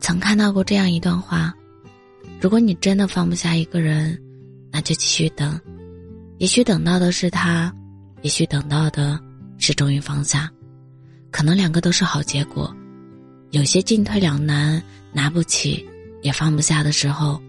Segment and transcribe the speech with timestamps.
[0.00, 1.54] 曾看到过这样一段话：
[2.40, 4.18] 如果你真的放不下一个人，
[4.72, 5.60] 那就继续等，
[6.38, 7.72] 也许等到的是他，
[8.22, 9.20] 也许等到的
[9.58, 10.50] 是终于放下，
[11.30, 12.74] 可能两个都是好结果。
[13.50, 14.82] 有些进退两难、
[15.12, 15.86] 拿不起
[16.22, 17.40] 也放不下的时候，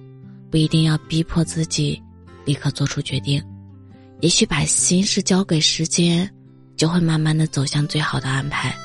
[0.49, 2.02] 不一定要逼迫自己
[2.43, 3.41] 立刻做出决定，
[4.20, 6.29] 也许把心事交给时间，
[6.75, 8.75] 就会慢慢的走向最好的安排。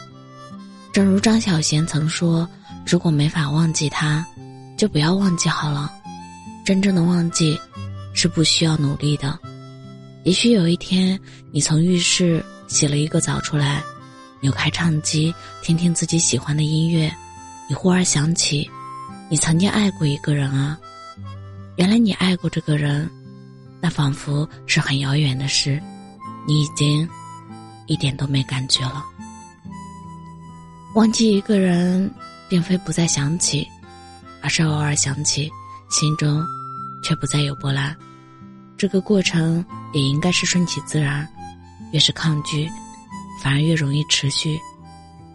[0.93, 2.49] 正如张小娴曾说。
[2.87, 4.25] 如果没法忘记他，
[4.77, 5.93] 就不要忘记好了。
[6.65, 7.59] 真正的忘记，
[8.15, 9.37] 是不需要努力的。
[10.23, 11.19] 也许有一天，
[11.51, 13.83] 你从浴室洗了一个澡出来，
[14.41, 17.13] 扭开唱机，听听自己喜欢的音乐，
[17.69, 18.71] 你忽而想起，
[19.29, 20.79] 你曾经爱过一个人啊。
[21.77, 23.11] 原来你爱过这个人，
[23.81, 25.83] 那仿佛是很遥远的事，
[26.47, 27.09] 你已经
[27.87, 29.05] 一点都没感觉了。
[30.95, 32.09] 忘记一个人。
[32.49, 33.67] 并非不再想起，
[34.43, 35.51] 而是偶尔想起，
[35.91, 36.45] 心中
[37.03, 37.97] 却不再有波澜。
[38.77, 41.27] 这个过程也应该是顺其自然。
[41.93, 42.69] 越是抗拒，
[43.41, 44.59] 反而越容易持续，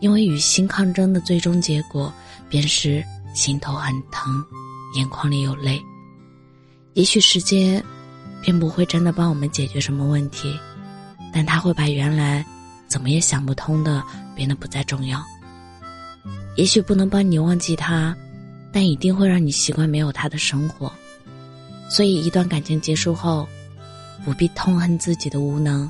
[0.02, 2.14] 因为与心抗争的最终结果，
[2.50, 4.44] 便是心头很疼，
[4.96, 5.82] 眼眶里有泪。
[6.94, 7.82] 也许时间，
[8.42, 10.60] 并不会真的帮我们解决什么问题，
[11.34, 12.46] 但他会把原来
[12.88, 14.04] 怎么也想不通的
[14.36, 15.24] 变得不再重要。
[16.56, 18.16] 也许不能帮你忘记他，
[18.72, 20.92] 但一定会让你习惯没有他的生活。
[21.90, 23.48] 所以，一段感情结束后，
[24.24, 25.90] 不必痛恨自己的无能，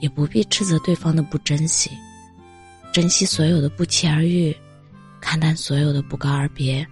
[0.00, 1.90] 也不必斥责对方的不珍惜，
[2.92, 4.54] 珍惜所有的不期而遇，
[5.20, 6.86] 看淡所有的不告而别，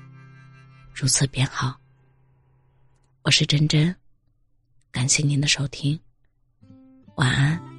[0.95, 1.77] 如此便好。
[3.23, 3.95] 我是真真，
[4.91, 5.99] 感谢您的收听，
[7.17, 7.70] 晚安。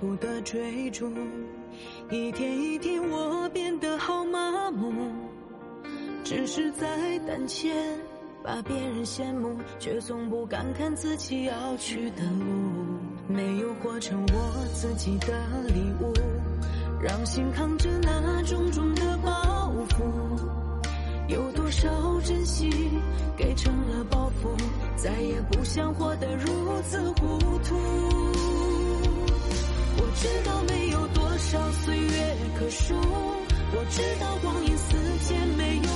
[0.00, 1.12] 不的追逐，
[2.10, 4.90] 一天一天我变得好麻木，
[6.24, 7.70] 只是在胆怯，
[8.42, 12.46] 把别人羡慕，却从不敢看自己要去的路。
[13.28, 15.34] 没有活成我自己的
[15.68, 16.14] 礼物，
[17.02, 20.02] 让心扛着那重重的包袱。
[21.28, 21.88] 有多少
[22.24, 22.72] 真心
[23.36, 24.48] 给成了包袱，
[24.96, 26.46] 再也不想活得如
[26.84, 27.38] 此糊
[33.90, 34.94] 直到光阴似
[35.26, 35.89] 箭没有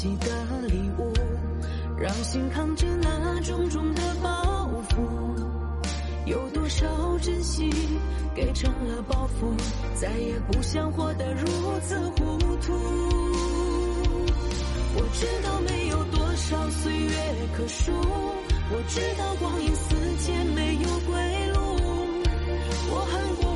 [0.00, 0.26] 己的
[0.66, 1.12] 礼物，
[1.98, 4.96] 让心扛着那重重的包袱。
[6.24, 6.86] 有多少
[7.20, 7.70] 真心
[8.34, 9.52] 给成了包袱，
[9.94, 11.44] 再也不想活得如
[11.82, 12.72] 此糊涂。
[14.96, 17.12] 我知道没有多少岁月
[17.54, 19.94] 可数，我知道光阴似
[20.24, 21.12] 箭没有归
[21.52, 21.60] 路，
[22.88, 23.49] 我恨过。